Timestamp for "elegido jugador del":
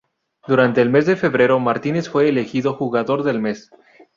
2.27-3.39